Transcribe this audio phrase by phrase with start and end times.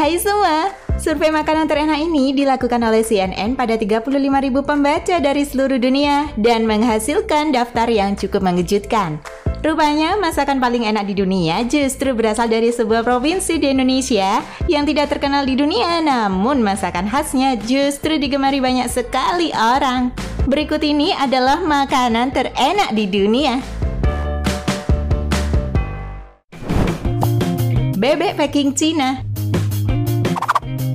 [0.00, 4.08] Hai semua, survei makanan terenak ini dilakukan oleh CNN pada 35.000
[4.64, 9.20] pembaca dari seluruh dunia dan menghasilkan daftar yang cukup mengejutkan.
[9.60, 14.40] Rupanya masakan paling enak di dunia justru berasal dari sebuah provinsi di Indonesia
[14.72, 20.16] yang tidak terkenal di dunia namun masakan khasnya justru digemari banyak sekali orang.
[20.48, 23.60] Berikut ini adalah makanan terenak di dunia.
[28.00, 29.29] Bebek packing Cina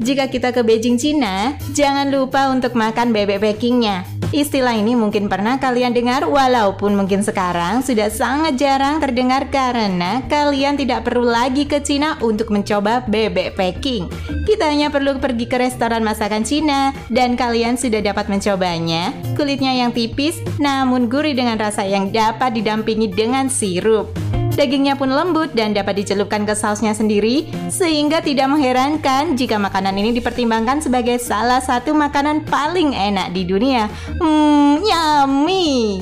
[0.06, 4.06] jika kita ke Beijing, Cina, jangan lupa untuk makan bebek packingnya.
[4.30, 10.78] Istilah ini mungkin pernah kalian dengar walaupun mungkin sekarang sudah sangat jarang terdengar karena kalian
[10.78, 14.06] tidak perlu lagi ke Cina untuk mencoba bebek packing.
[14.46, 19.16] Kita hanya perlu pergi ke restoran masakan Cina dan kalian sudah dapat mencobanya.
[19.34, 24.25] Kulitnya yang tipis namun gurih dengan rasa yang dapat didampingi dengan sirup.
[24.56, 30.16] Dagingnya pun lembut dan dapat dicelupkan ke sausnya sendiri, sehingga tidak mengherankan jika makanan ini
[30.16, 33.92] dipertimbangkan sebagai salah satu makanan paling enak di dunia.
[34.16, 36.00] Hmm, yummy!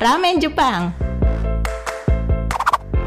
[0.00, 0.90] Ramen Jepang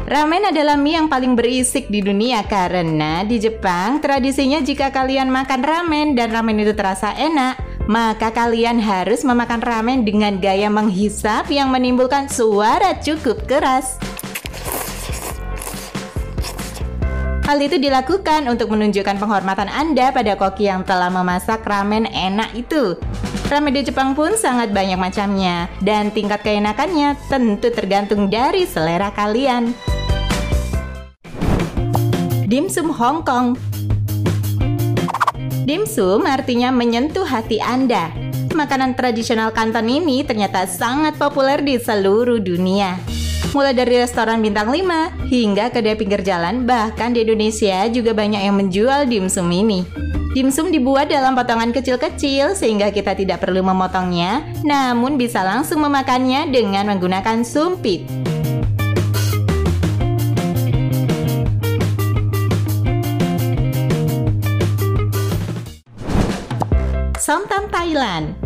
[0.04, 5.64] Ramen adalah mie yang paling berisik di dunia karena di Jepang tradisinya jika kalian makan
[5.64, 11.68] ramen dan ramen itu terasa enak, maka kalian harus memakan ramen dengan gaya menghisap yang
[11.68, 14.00] menimbulkan suara cukup keras.
[17.44, 22.96] Hal itu dilakukan untuk menunjukkan penghormatan Anda pada koki yang telah memasak ramen enak itu.
[23.52, 29.76] Ramen di Jepang pun sangat banyak macamnya, dan tingkat keenakannya tentu tergantung dari selera kalian.
[32.48, 33.60] Dimsum Hong Kong
[35.64, 38.12] Dimsum artinya menyentuh hati Anda.
[38.52, 43.00] Makanan tradisional Kanton ini ternyata sangat populer di seluruh dunia.
[43.56, 48.60] Mulai dari restoran bintang 5 hingga kedai pinggir jalan, bahkan di Indonesia juga banyak yang
[48.60, 49.88] menjual dimsum ini.
[50.36, 56.92] Dimsum dibuat dalam potongan kecil-kecil sehingga kita tidak perlu memotongnya, namun bisa langsung memakannya dengan
[56.92, 58.23] menggunakan sumpit.
[67.24, 68.36] Somtam Thailand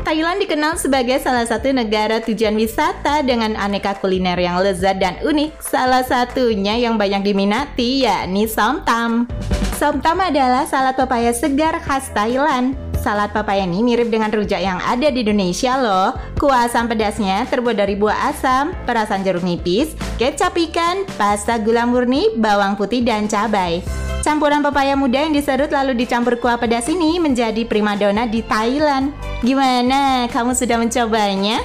[0.00, 5.60] Thailand dikenal sebagai salah satu negara tujuan wisata dengan aneka kuliner yang lezat dan unik.
[5.60, 9.28] Salah satunya yang banyak diminati yakni somtam.
[9.76, 12.72] Somtam adalah salad pepaya segar khas Thailand.
[12.96, 16.16] Salad pepaya ini mirip dengan rujak yang ada di Indonesia loh.
[16.40, 22.32] Kuah asam pedasnya terbuat dari buah asam, perasan jeruk nipis, kecap ikan, pasta gula murni,
[22.40, 23.84] bawang putih, dan cabai.
[24.26, 29.14] Campuran pepaya muda yang diserut lalu dicampur kuah pedas ini menjadi primadona di Thailand.
[29.38, 30.26] Gimana?
[30.26, 31.62] Kamu sudah mencobanya?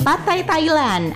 [0.00, 1.12] Patai Thailand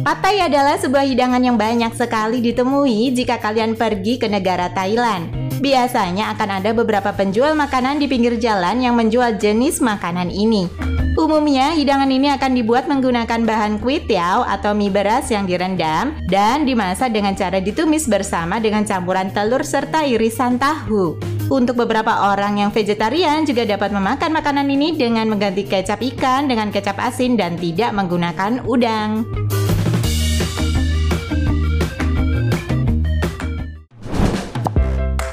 [0.00, 5.43] Patai adalah sebuah hidangan yang banyak sekali ditemui jika kalian pergi ke negara Thailand.
[5.64, 10.68] Biasanya akan ada beberapa penjual makanan di pinggir jalan yang menjual jenis makanan ini.
[11.16, 16.68] Umumnya, hidangan ini akan dibuat menggunakan bahan kue tiao atau mie beras yang direndam dan
[16.68, 21.16] dimasak dengan cara ditumis bersama dengan campuran telur serta irisan tahu.
[21.48, 26.68] Untuk beberapa orang yang vegetarian juga dapat memakan makanan ini dengan mengganti kecap ikan dengan
[26.68, 29.24] kecap asin dan tidak menggunakan udang.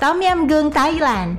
[0.02, 1.38] Tom Yam Goong Thailand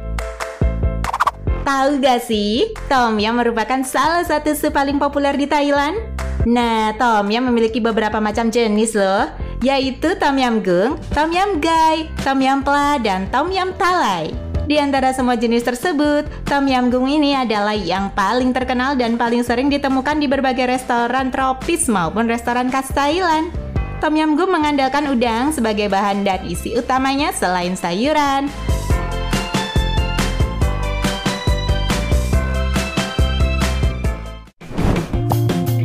[1.67, 5.99] Tahu gak sih, tom yum merupakan salah satu sup paling populer di Thailand?
[6.47, 9.27] Nah, tom yum memiliki beberapa macam jenis loh,
[9.67, 14.31] yaitu tom yum gung, tom yum gai, tom yum pla, dan tom yum talai.
[14.71, 19.43] Di antara semua jenis tersebut, tom yum gung ini adalah yang paling terkenal dan paling
[19.43, 23.62] sering ditemukan di berbagai restoran tropis maupun restoran khas Thailand.
[24.03, 28.51] Tom yum gung mengandalkan udang sebagai bahan dan isi utamanya selain sayuran,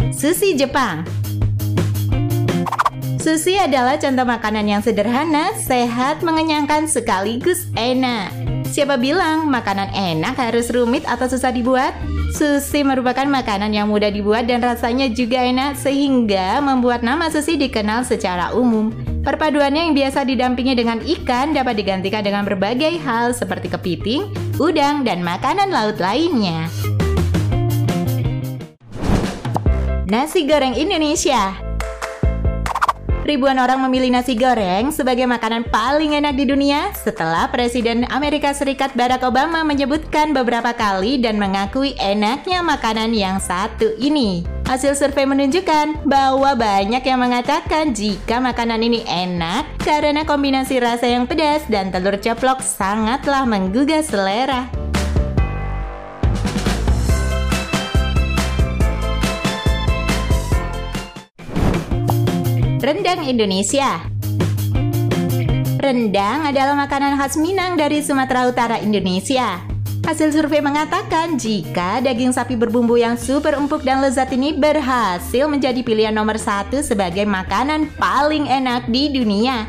[0.10, 1.06] Sushi Jepang
[3.22, 8.34] Sushi adalah contoh makanan yang sederhana, sehat, mengenyangkan, sekaligus enak.
[8.66, 11.94] Siapa bilang makanan enak harus rumit atau susah dibuat?
[12.28, 18.04] Sushi merupakan makanan yang mudah dibuat dan rasanya juga enak sehingga membuat nama sushi dikenal
[18.04, 18.92] secara umum.
[19.24, 24.28] Perpaduannya yang biasa didampingi dengan ikan dapat digantikan dengan berbagai hal seperti kepiting,
[24.60, 26.68] udang, dan makanan laut lainnya.
[30.08, 31.67] Nasi goreng Indonesia
[33.28, 38.96] ribuan orang memilih nasi goreng sebagai makanan paling enak di dunia setelah Presiden Amerika Serikat
[38.96, 44.48] Barack Obama menyebutkan beberapa kali dan mengakui enaknya makanan yang satu ini.
[44.64, 51.28] Hasil survei menunjukkan bahwa banyak yang mengatakan jika makanan ini enak karena kombinasi rasa yang
[51.28, 54.87] pedas dan telur ceplok sangatlah menggugah selera.
[62.88, 64.00] Rendang Indonesia
[65.76, 69.60] Rendang adalah makanan khas Minang dari Sumatera Utara, Indonesia.
[70.08, 75.84] Hasil survei mengatakan jika daging sapi berbumbu yang super empuk dan lezat ini berhasil menjadi
[75.84, 79.68] pilihan nomor satu sebagai makanan paling enak di dunia.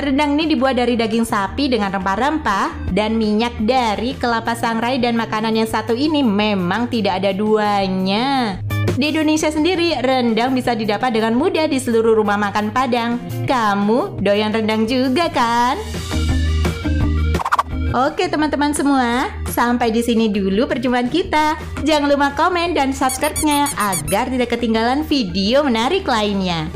[0.00, 5.52] Rendang ini dibuat dari daging sapi dengan rempah-rempah dan minyak dari kelapa sangrai dan makanan
[5.52, 8.63] yang satu ini memang tidak ada duanya.
[8.94, 13.18] Di Indonesia sendiri, rendang bisa didapat dengan mudah di seluruh rumah makan Padang.
[13.42, 15.74] Kamu doyan rendang juga kan?
[17.90, 21.58] Oke teman-teman semua, sampai di sini dulu perjumpaan kita.
[21.82, 26.70] Jangan lupa komen dan subscribe-nya agar tidak ketinggalan video menarik lainnya.